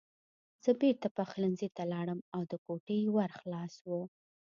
[0.63, 3.89] زه بېرته پخلنځي ته لاړم او د کوټې ور خلاص و